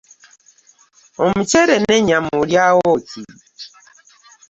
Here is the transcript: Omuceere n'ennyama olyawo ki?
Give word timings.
Omuceere 1.23 1.75
n'ennyama 1.79 2.31
olyawo 2.41 2.91
ki? 3.07 3.23